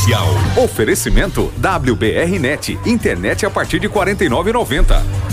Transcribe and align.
Policial. 0.00 0.28
Oferecimento 0.56 1.52
WBR 1.58 2.38
Net, 2.40 2.70
internet 2.86 3.44
a 3.44 3.50
partir 3.50 3.78
de 3.78 3.86
R$ 3.86 3.92
49,90. 3.92 5.29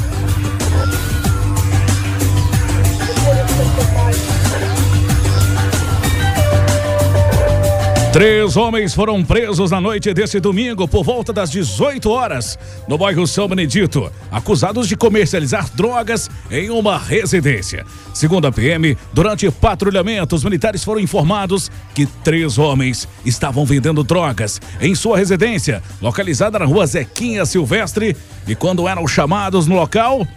Três 8.18 8.58
homens 8.58 8.96
foram 8.96 9.24
presos 9.24 9.70
na 9.70 9.80
noite 9.80 10.12
desse 10.12 10.40
domingo 10.40 10.88
por 10.88 11.04
volta 11.04 11.32
das 11.32 11.52
18 11.52 12.10
horas 12.10 12.58
no 12.88 12.98
bairro 12.98 13.28
São 13.28 13.48
Benedito, 13.48 14.12
acusados 14.32 14.88
de 14.88 14.96
comercializar 14.96 15.70
drogas 15.76 16.28
em 16.50 16.72
uma 16.72 16.98
residência. 16.98 17.86
Segundo 18.16 18.48
a 18.48 18.52
PM, 18.52 18.98
durante 19.14 19.52
patrulhamento, 19.52 20.36
os 20.36 20.44
militares 20.44 20.84
foram 20.84 21.00
informados 21.00 21.70
que 21.94 22.08
três 22.08 22.58
homens 22.58 23.08
estavam 23.24 23.64
vendendo 23.68 24.04
drogas 24.04 24.60
em 24.82 24.96
sua 24.96 25.16
residência, 25.16 25.84
localizada 26.02 26.58
na 26.58 26.66
rua 26.66 26.88
Zequinha 26.88 27.46
Silvestre, 27.46 28.18
e 28.48 28.56
quando 28.56 28.88
eram 28.88 29.08
chamados 29.08 29.68
no 29.68 29.76
local 29.76 30.28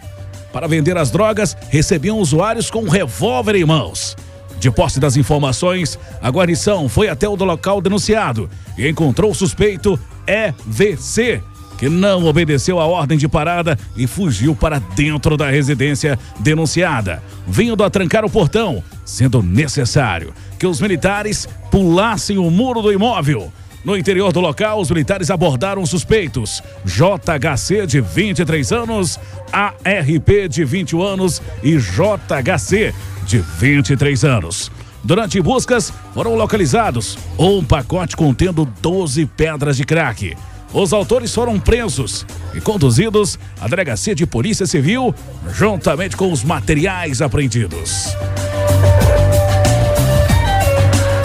para 0.53 0.67
vender 0.67 0.97
as 0.97 1.09
drogas, 1.09 1.57
recebiam 1.71 2.19
usuários 2.19 2.69
com 2.69 2.83
um 2.83 2.89
revólver 2.89 3.55
em 3.55 3.65
mãos. 3.65 4.15
De 4.61 4.69
posse 4.69 4.99
das 4.99 5.17
informações, 5.17 5.97
a 6.21 6.29
guarnição 6.29 6.87
foi 6.87 7.09
até 7.09 7.27
o 7.27 7.33
local 7.33 7.81
denunciado 7.81 8.47
e 8.77 8.87
encontrou 8.87 9.31
o 9.31 9.35
suspeito 9.35 9.99
EVC, 10.27 11.41
que 11.79 11.89
não 11.89 12.23
obedeceu 12.25 12.79
a 12.79 12.85
ordem 12.85 13.17
de 13.17 13.27
parada 13.27 13.75
e 13.97 14.05
fugiu 14.05 14.55
para 14.55 14.77
dentro 14.77 15.35
da 15.35 15.49
residência 15.49 16.17
denunciada, 16.37 17.23
vindo 17.47 17.83
a 17.83 17.89
trancar 17.89 18.23
o 18.23 18.29
portão, 18.29 18.83
sendo 19.03 19.41
necessário 19.41 20.31
que 20.59 20.67
os 20.67 20.79
militares 20.79 21.49
pulassem 21.71 22.37
o 22.37 22.51
muro 22.51 22.83
do 22.83 22.93
imóvel. 22.93 23.51
No 23.83 23.97
interior 23.97 24.31
do 24.31 24.39
local, 24.39 24.79
os 24.79 24.91
militares 24.91 25.31
abordaram 25.31 25.83
suspeitos: 25.87 26.61
JHC 26.85 27.87
de 27.87 27.99
23 27.99 28.71
anos, 28.71 29.19
ARP 29.51 30.47
de 30.47 30.63
21 30.63 31.01
anos 31.01 31.41
e 31.63 31.79
JHC 31.79 32.93
de 33.25 33.39
23 33.39 34.23
anos. 34.25 34.71
Durante 35.03 35.41
buscas, 35.41 35.91
foram 36.13 36.35
localizados 36.35 37.17
um 37.37 37.63
pacote 37.63 38.15
contendo 38.15 38.65
12 38.81 39.25
pedras 39.25 39.77
de 39.77 39.83
crack. 39.83 40.35
Os 40.73 40.93
autores 40.93 41.33
foram 41.33 41.59
presos 41.59 42.25
e 42.53 42.61
conduzidos 42.61 43.37
à 43.59 43.67
delegacia 43.67 44.15
de 44.15 44.25
Polícia 44.25 44.65
Civil, 44.65 45.13
juntamente 45.53 46.15
com 46.15 46.31
os 46.31 46.43
materiais 46.43 47.21
apreendidos. 47.21 48.15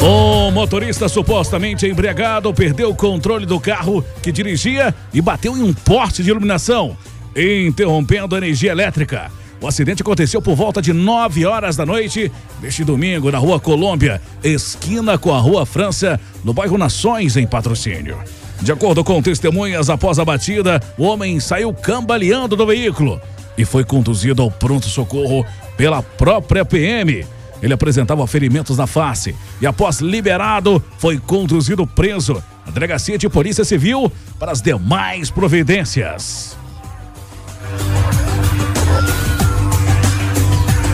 O 0.03 0.51
motorista 0.51 1.09
supostamente 1.09 1.87
embriagado 1.87 2.53
perdeu 2.53 2.91
o 2.91 2.95
controle 2.95 3.47
do 3.47 3.61
carro 3.61 4.05
que 4.23 4.33
dirigia 4.33 4.95
e 5.13 5.21
bateu 5.21 5.57
em 5.57 5.63
um 5.63 5.73
poste 5.73 6.23
de 6.23 6.31
iluminação, 6.31 6.97
interrompendo 7.37 8.35
a 8.35 8.39
energia 8.39 8.73
elétrica. 8.73 9.31
O 9.61 9.67
acidente 9.67 10.03
aconteceu 10.03 10.43
por 10.43 10.55
volta 10.55 10.83
de 10.83 10.93
9 10.93 11.47
horas 11.47 11.77
da 11.77 11.87
noite 11.87 12.31
deste 12.61 12.85
domingo 12.85 13.31
na 13.31 13.39
Rua 13.39 13.59
Colômbia, 13.59 14.21
esquina 14.45 15.17
com 15.17 15.33
a 15.33 15.39
Rua 15.39 15.65
França, 15.65 16.21
no 16.45 16.53
bairro 16.53 16.77
Nações, 16.77 17.37
em 17.37 17.47
patrocínio. 17.47 18.19
De 18.61 18.71
acordo 18.71 19.03
com 19.03 19.23
testemunhas, 19.23 19.89
após 19.91 20.19
a 20.19 20.25
batida, 20.25 20.81
o 20.99 21.05
homem 21.05 21.41
saiu 21.41 21.73
cambaleando 21.73 22.57
do 22.57 22.67
veículo 22.67 23.21
e 23.57 23.65
foi 23.65 23.85
conduzido 23.85 24.43
ao 24.43 24.51
pronto-socorro 24.51 25.45
pela 25.77 26.03
própria 26.03 26.65
PM. 26.65 27.27
Ele 27.63 27.73
apresentava 27.73 28.27
ferimentos 28.27 28.77
na 28.77 28.87
face 28.87 29.35
e, 29.61 29.67
após 29.67 30.01
liberado, 30.01 30.83
foi 30.99 31.19
conduzido 31.19 31.87
preso 31.87 32.43
à 32.67 32.71
delegacia 32.71 33.17
de 33.17 33.29
Polícia 33.29 33.65
Civil 33.65 34.13
para 34.39 34.53
as 34.53 34.61
demais 34.61 35.31
providências. 35.31 36.57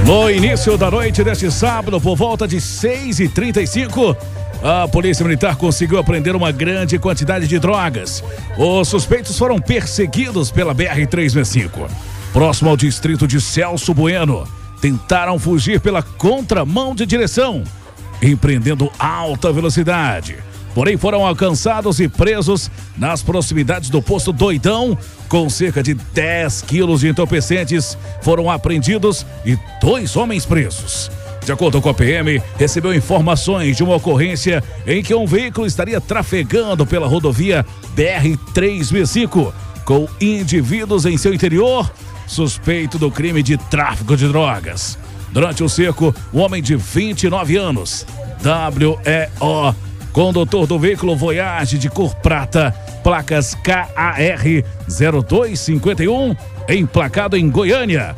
No 0.07 0.29
início 0.29 0.77
da 0.77 0.91
noite 0.91 1.23
deste 1.23 1.51
sábado, 1.51 2.01
por 2.01 2.17
volta 2.17 2.47
de 2.47 2.57
6h35, 2.57 4.17
a 4.63 4.89
Polícia 4.89 5.25
Militar 5.25 5.57
conseguiu 5.57 5.99
apreender 5.99 6.35
uma 6.35 6.51
grande 6.51 6.99
quantidade 6.99 7.47
de 7.47 7.59
drogas. 7.59 8.23
Os 8.59 8.89
suspeitos 8.89 9.39
foram 9.39 9.61
perseguidos 9.61 10.51
pela 10.51 10.75
BR-365. 10.75 11.89
Próximo 12.33 12.71
ao 12.71 12.77
distrito 12.77 13.29
de 13.29 13.41
Celso 13.41 13.95
Bueno, 13.95 14.47
tentaram 14.81 15.39
fugir 15.39 15.81
pela 15.81 16.03
contramão 16.03 16.95
de 16.95 17.07
direção, 17.07 17.63
empreendendo 18.21 18.91
alta 18.99 19.53
velocidade 19.53 20.52
porém 20.75 20.97
foram 20.97 21.27
alcançados 21.27 22.01
e 22.01 22.09
presos 22.09 22.71
nas 22.97 23.23
proximidades 23.23 23.91
do 23.91 24.03
posto 24.03 24.33
Doidão, 24.33 24.97
com 25.29 25.49
cerca 25.49 25.83
de 25.83 25.95
10 25.95 26.63
quilos 26.63 27.01
de 27.01 27.09
entorpecentes, 27.09 27.97
foram 28.23 28.51
apreendidos 28.51 29.27
e 29.45 29.59
dois 29.81 30.17
homens 30.17 30.47
presos. 30.47 31.11
De 31.45 31.51
acordo 31.51 31.81
com 31.81 31.89
a 31.89 31.95
PM, 31.95 32.41
recebeu 32.57 32.95
informações 32.95 33.77
de 33.77 33.83
uma 33.83 33.97
ocorrência 33.97 34.63
em 34.87 35.03
que 35.03 35.15
um 35.15 35.27
veículo 35.27 35.67
estaria 35.67 36.01
trafegando 36.01 36.87
pela 36.87 37.09
rodovia 37.09 37.67
BR-365 37.97 39.53
com 39.85 40.07
indivíduos 40.21 41.05
em 41.05 41.19
seu 41.19 41.35
interior 41.35 41.91
suspeito 42.27 42.97
do 42.97 43.11
crime 43.11 43.43
de 43.43 43.57
tráfico 43.57 44.17
de 44.17 44.29
drogas. 44.29 44.97
Durante 45.33 45.65
o 45.65 45.69
cerco, 45.69 46.15
um 46.33 46.41
homem 46.41 46.63
de 46.63 46.77
29 46.77 47.57
anos, 47.57 48.07
WEO 48.45 49.75
Condutor 50.13 50.67
do 50.67 50.79
veículo 50.79 51.17
Voyage 51.17 51.79
de 51.79 51.89
cor 51.89 52.15
prata, 52.17 52.75
placas 53.03 53.55
KAR 53.55 54.19
0251, 54.87 56.37
emplacado 56.69 57.35
em 57.35 57.49
Goiânia. 57.49 58.15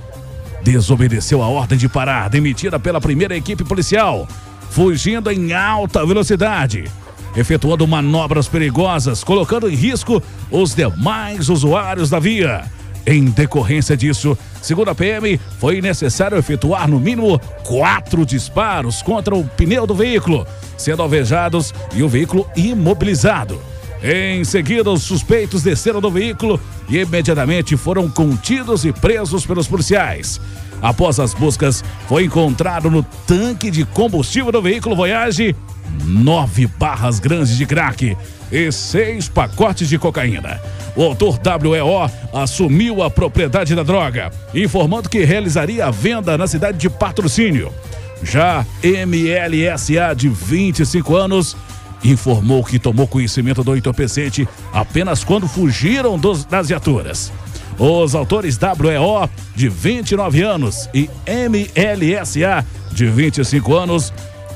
Desobedeceu 0.62 1.41
a 1.41 1.47
ordem 1.47 1.78
de 1.78 1.88
parar, 1.88 2.28
demitida 2.28 2.81
pela 2.81 3.00
primeira 3.00 3.37
equipe 3.37 3.62
policial, 3.62 4.27
fugindo 4.71 5.31
em 5.31 5.53
alta 5.53 6.05
velocidade, 6.05 6.84
efetuando 7.37 7.87
manobras 7.87 8.49
perigosas, 8.49 9.22
colocando 9.22 9.71
em 9.71 9.76
risco 9.76 10.21
os 10.50 10.75
demais 10.75 11.49
usuários 11.49 12.11
da 12.11 12.19
via. 12.19 12.65
Em 13.06 13.26
decorrência 13.26 13.97
disso, 13.97 14.37
segundo 14.61 14.91
a 14.91 14.94
PM, 14.94 15.38
foi 15.61 15.81
necessário 15.81 16.38
efetuar 16.38 16.88
no 16.88 16.99
mínimo 16.99 17.38
quatro 17.62 18.26
disparos 18.26 19.00
contra 19.00 19.34
o 19.34 19.44
pneu 19.44 19.87
do 19.87 19.94
veículo, 19.94 20.47
sendo 20.77 21.03
alvejados 21.03 21.75
e 21.95 22.03
o 22.03 22.09
veículo 22.09 22.47
imobilizado. 22.57 23.61
Em 24.03 24.45
seguida, 24.45 24.91
os 24.91 25.03
suspeitos 25.03 25.62
desceram 25.62 26.01
do 26.01 26.11
veículo 26.11 26.61
e 26.89 26.99
imediatamente 26.99 27.77
foram 27.77 28.09
contidos 28.09 28.85
e 28.85 28.93
presos 28.93 29.47
pelos 29.47 29.67
policiais. 29.67 30.41
Após 30.83 31.19
as 31.19 31.33
buscas, 31.33 31.83
foi 32.07 32.25
encontrado 32.25 32.91
no 32.91 33.03
tanque 33.27 33.71
de 33.71 33.85
combustível 33.87 34.53
do 34.53 34.61
veículo 34.61 34.95
Voyage 34.95 35.57
nove 36.05 36.67
barras 36.67 37.19
grandes 37.19 37.56
de 37.56 37.67
crack 37.67 38.17
e 38.51 38.73
seis 38.73 39.29
pacotes 39.29 39.89
de 39.89 39.99
cocaína. 39.99 40.61
O 40.97 41.03
autor 41.03 41.41
WEO 41.62 42.11
assumiu 42.33 43.03
a 43.03 43.11
propriedade 43.11 43.75
da 43.75 43.83
droga, 43.83 44.31
informando 44.55 45.09
que 45.09 45.25
realizaria 45.25 45.87
a 45.87 45.91
venda 45.91 46.39
na 46.39 46.47
cidade 46.47 46.79
de 46.79 46.89
patrocínio. 46.89 47.73
Já 48.22 48.64
MLSA, 48.82 50.14
de 50.14 50.28
25 50.28 51.16
anos, 51.16 51.56
informou 52.02 52.62
que 52.62 52.78
tomou 52.78 53.06
conhecimento 53.06 53.64
do 53.64 53.76
entorpecente 53.76 54.47
apenas 54.72 55.25
quando 55.25 55.48
fugiram 55.48 56.19
dos, 56.19 56.44
das 56.44 56.69
viaturas. 56.69 57.32
Os 57.78 58.14
autores 58.14 58.56
WEO, 58.56 59.28
de 59.54 59.69
29 59.69 60.42
anos, 60.42 60.88
e 60.94 61.10
MLSA, 61.26 62.64
de 62.92 63.06
25 63.06 63.75
anos, 63.75 64.12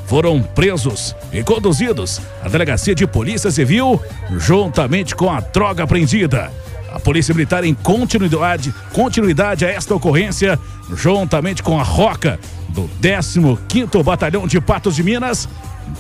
foram 0.07 0.43
presos 0.43 1.15
e 1.33 1.43
conduzidos 1.43 2.21
à 2.43 2.49
delegacia 2.49 2.95
de 2.95 3.07
Polícia 3.07 3.51
Civil 3.51 4.01
juntamente 4.39 5.15
com 5.15 5.31
a 5.31 5.41
droga 5.41 5.85
apreendida. 5.85 6.51
A 6.93 6.99
Polícia 6.99 7.35
Militar, 7.35 7.65
em 7.65 7.75
continuidade, 7.75 8.75
continuidade 8.93 9.65
a 9.65 9.69
esta 9.69 9.95
ocorrência, 9.95 10.59
juntamente 10.95 11.63
com 11.63 11.79
a 11.79 11.83
Roca 11.83 12.41
do 12.71 12.89
15º 13.01 14.03
Batalhão 14.03 14.47
de 14.47 14.61
Patos 14.61 14.97
de 14.97 15.03
Minas, 15.03 15.49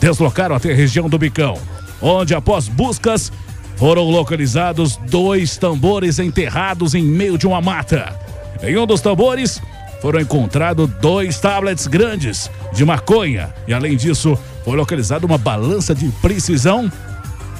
deslocaram 0.01 0.57
até 0.57 0.73
a 0.73 0.77
região 0.77 1.09
do 1.09 1.19
Bicão, 1.19 1.59
onde 2.01 2.35
após 2.35 2.69
buscas 2.69 3.33
foram 3.77 4.03
localizados 4.05 4.97
dois 4.97 5.57
tambores 5.57 6.19
enterrados 6.19 6.95
em 6.95 7.03
meio 7.03 7.39
de 7.39 7.47
uma 7.47 7.61
mata. 7.61 8.15
Em 8.63 8.77
um 8.77 8.87
dos 8.87 9.01
tambores 9.01 9.63
foram 10.01 10.21
encontrados 10.21 10.89
dois 11.01 11.39
tablets 11.39 11.87
grandes 11.87 12.51
de 12.73 12.85
maconha 12.85 13.55
e, 13.67 13.75
além 13.75 13.97
disso, 13.97 14.39
foi 14.65 14.77
localizada 14.77 15.27
uma 15.27 15.39
balança 15.39 15.95
de 15.95 16.09
precisão 16.21 16.91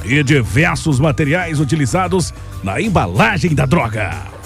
e 0.05 0.23
diversos 0.23 0.99
materiais 0.99 1.61
utilizados 1.61 2.33
na 2.63 2.81
embalagem 2.81 3.55
da 3.55 3.67
droga. 3.67 4.39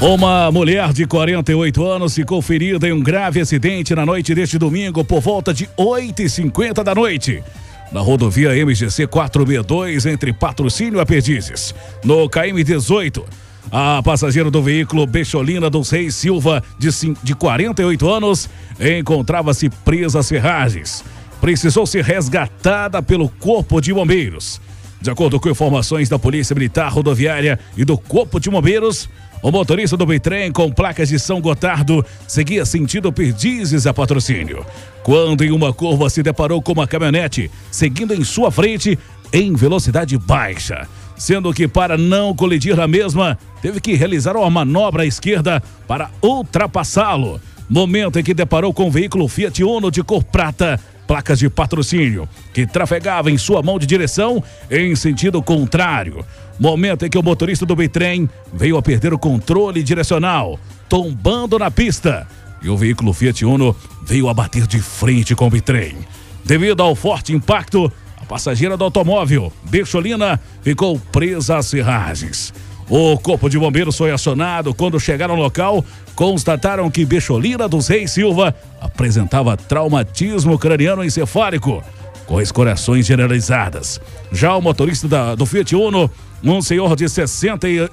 Uma 0.00 0.52
mulher 0.52 0.92
de 0.92 1.06
48 1.06 1.84
anos 1.84 2.14
ficou 2.14 2.42
ferida 2.42 2.86
em 2.86 2.92
um 2.92 3.00
grave 3.00 3.40
acidente 3.40 3.94
na 3.94 4.04
noite 4.04 4.34
deste 4.34 4.58
domingo 4.58 5.02
por 5.02 5.20
volta 5.20 5.54
de 5.54 5.66
8h50 5.78 6.82
da 6.82 6.94
noite. 6.94 7.42
Na 7.90 8.00
rodovia 8.00 8.50
MGC 8.52 9.06
462, 9.06 10.04
entre 10.06 10.32
Patrocínio 10.34 11.00
a 11.00 11.06
Perdizes. 11.06 11.74
No 12.04 12.28
KM 12.28 12.62
18, 12.62 13.24
a 13.72 14.02
passageira 14.02 14.50
do 14.50 14.62
veículo 14.62 15.06
Becholina 15.06 15.70
dos 15.70 15.90
Reis 15.90 16.14
Silva, 16.14 16.62
de, 16.78 16.88
de 17.22 17.34
48 17.34 18.10
anos, 18.10 18.50
encontrava-se 18.78 19.70
presa 19.70 20.18
às 20.18 20.28
ferragens. 20.28 21.04
Precisou 21.46 21.86
ser 21.86 22.02
resgatada 22.02 23.00
pelo 23.00 23.28
Corpo 23.28 23.80
de 23.80 23.94
Bombeiros. 23.94 24.60
De 25.00 25.12
acordo 25.12 25.38
com 25.38 25.48
informações 25.48 26.08
da 26.08 26.18
Polícia 26.18 26.54
Militar 26.54 26.90
Rodoviária 26.90 27.56
e 27.76 27.84
do 27.84 27.96
Corpo 27.96 28.40
de 28.40 28.50
Bombeiros, 28.50 29.08
o 29.40 29.52
motorista 29.52 29.96
do 29.96 30.04
bitrem 30.04 30.50
com 30.50 30.72
placas 30.72 31.08
de 31.08 31.20
São 31.20 31.40
Gotardo 31.40 32.04
seguia 32.26 32.66
sentido 32.66 33.12
Perdizes 33.12 33.86
a 33.86 33.94
patrocínio, 33.94 34.66
quando 35.04 35.44
em 35.44 35.52
uma 35.52 35.72
curva 35.72 36.10
se 36.10 36.20
deparou 36.20 36.60
com 36.60 36.72
uma 36.72 36.84
caminhonete 36.84 37.48
seguindo 37.70 38.12
em 38.12 38.24
sua 38.24 38.50
frente 38.50 38.98
em 39.32 39.54
velocidade 39.54 40.18
baixa, 40.18 40.88
sendo 41.16 41.54
que 41.54 41.68
para 41.68 41.96
não 41.96 42.34
colidir 42.34 42.74
na 42.74 42.88
mesma, 42.88 43.38
teve 43.62 43.80
que 43.80 43.94
realizar 43.94 44.36
uma 44.36 44.50
manobra 44.50 45.04
à 45.04 45.06
esquerda 45.06 45.62
para 45.86 46.10
ultrapassá-lo. 46.20 47.40
Momento 47.70 48.18
em 48.18 48.24
que 48.24 48.34
deparou 48.34 48.74
com 48.74 48.88
o 48.88 48.90
veículo 48.90 49.28
Fiat 49.28 49.62
Uno 49.62 49.92
de 49.92 50.02
cor 50.02 50.24
prata 50.24 50.80
placas 51.06 51.38
de 51.38 51.48
patrocínio, 51.48 52.28
que 52.52 52.66
trafegava 52.66 53.30
em 53.30 53.38
sua 53.38 53.62
mão 53.62 53.78
de 53.78 53.86
direção 53.86 54.42
em 54.70 54.94
sentido 54.96 55.42
contrário. 55.42 56.24
Momento 56.58 57.04
em 57.04 57.10
que 57.10 57.18
o 57.18 57.22
motorista 57.22 57.66
do 57.66 57.76
bitrem 57.76 58.28
veio 58.52 58.76
a 58.76 58.82
perder 58.82 59.12
o 59.12 59.18
controle 59.18 59.82
direcional, 59.82 60.58
tombando 60.88 61.58
na 61.58 61.70
pista. 61.70 62.26
E 62.62 62.68
o 62.68 62.76
veículo 62.76 63.12
Fiat 63.12 63.44
Uno 63.44 63.76
veio 64.04 64.28
a 64.28 64.34
bater 64.34 64.66
de 64.66 64.80
frente 64.80 65.34
com 65.34 65.46
o 65.46 65.50
bitrem. 65.50 65.96
Devido 66.44 66.82
ao 66.82 66.94
forte 66.94 67.32
impacto, 67.32 67.92
a 68.16 68.24
passageira 68.24 68.76
do 68.76 68.84
automóvel, 68.84 69.52
Becholina, 69.64 70.40
ficou 70.62 70.98
presa 70.98 71.58
às 71.58 71.66
serragens. 71.66 72.52
O 72.88 73.18
corpo 73.18 73.48
de 73.48 73.58
bombeiros 73.58 73.96
foi 73.96 74.12
acionado 74.12 74.72
quando 74.72 75.00
chegaram 75.00 75.34
ao 75.34 75.40
local, 75.40 75.84
constataram 76.14 76.88
que 76.90 77.04
Becholina 77.04 77.68
dos 77.68 77.88
Reis 77.88 78.12
Silva 78.12 78.54
apresentava 78.80 79.56
traumatismo 79.56 80.56
craniano 80.56 81.04
encefálico, 81.04 81.82
com 82.26 82.40
escoriações 82.40 83.04
generalizadas. 83.04 84.00
Já 84.30 84.54
o 84.54 84.62
motorista 84.62 85.08
da, 85.08 85.34
do 85.34 85.44
Fiat 85.44 85.74
Uno, 85.74 86.08
um 86.44 86.62
senhor 86.62 86.94
de 86.94 87.08
60 87.08 87.68
e, 87.68 87.90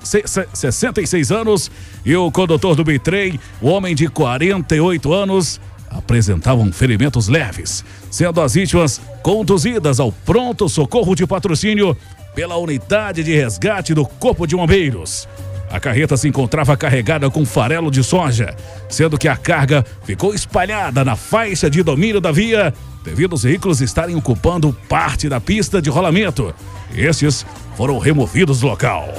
66 0.54 1.32
anos, 1.32 1.72
e 2.06 2.16
o 2.16 2.32
condutor 2.32 2.76
do 2.76 2.84
bitrem, 2.84 3.40
o 3.60 3.70
homem 3.70 3.96
de 3.96 4.08
48 4.08 5.12
anos, 5.12 5.60
apresentavam 5.96 6.72
ferimentos 6.72 7.28
leves, 7.28 7.84
sendo 8.10 8.42
as 8.42 8.54
vítimas 8.54 9.02
conduzidas 9.22 10.00
ao 10.00 10.12
pronto 10.12 10.68
socorro 10.68 11.16
de 11.16 11.26
patrocínio 11.26 11.96
pela 12.36 12.58
unidade 12.58 13.24
de 13.24 13.34
resgate 13.36 13.94
do 13.94 14.06
Corpo 14.06 14.48
de 14.48 14.56
Bombeiros. 14.56 15.28
A 15.70 15.80
carreta 15.80 16.16
se 16.16 16.28
encontrava 16.28 16.78
carregada 16.78 17.30
com 17.32 17.46
farelo 17.46 17.90
de 17.90 18.04
soja, 18.04 18.56
sendo 18.88 19.18
que 19.18 19.28
a 19.28 19.36
carga 19.36 19.84
ficou 20.04 20.34
espalhada 20.34 21.04
na 21.04 21.16
faixa 21.16 21.70
de 21.70 21.82
domínio 21.82 22.22
da 22.22 22.32
via, 22.32 22.74
devido 23.04 23.34
aos 23.34 23.44
veículos 23.44 23.82
estarem 23.82 24.16
ocupando 24.16 24.72
parte 24.88 25.28
da 25.28 25.42
pista 25.42 25.82
de 25.82 25.90
rolamento. 25.90 26.54
Estes 26.96 27.44
foram 27.76 27.98
removidos 27.98 28.60
do 28.60 28.68
local. 28.68 29.10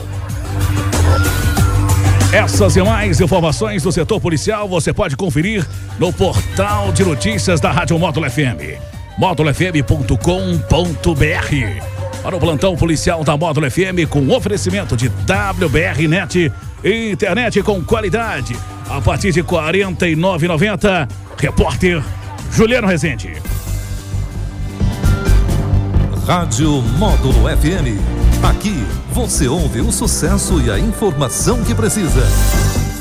Essas 2.34 2.74
e 2.74 2.82
mais 2.82 3.20
informações 3.20 3.84
do 3.84 3.92
setor 3.92 4.20
policial 4.20 4.66
você 4.68 4.92
pode 4.92 5.16
conferir 5.16 5.64
no 6.00 6.12
portal 6.12 6.90
de 6.90 7.04
notícias 7.04 7.60
da 7.60 7.70
Rádio 7.70 7.96
Módulo 7.96 8.28
FM, 8.28 8.76
módulofm.com.br 9.16 10.20
para 12.24 12.34
o 12.34 12.40
plantão 12.40 12.74
policial 12.74 13.22
da 13.22 13.36
Módulo 13.36 13.70
FM 13.70 14.10
com 14.10 14.28
oferecimento 14.30 14.96
de 14.96 15.06
WBR 15.06 16.08
Net, 16.08 16.52
internet 16.82 17.62
com 17.62 17.80
qualidade, 17.84 18.56
a 18.90 19.00
partir 19.00 19.30
de 19.30 19.40
R$ 19.40 19.46
49,90. 19.46 21.08
Repórter 21.38 22.02
Juliano 22.50 22.88
Rezende. 22.88 23.30
Rádio 26.26 26.82
Módulo 26.98 27.48
FM. 27.56 28.23
Aqui 28.42 28.84
você 29.12 29.48
ouve 29.48 29.80
o 29.80 29.92
sucesso 29.92 30.60
e 30.60 30.70
a 30.70 30.78
informação 30.78 31.62
que 31.64 31.74
precisa. 31.74 32.22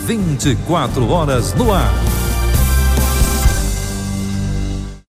24 0.06 1.10
horas 1.10 1.54
no 1.54 1.74
ar. 1.74 2.13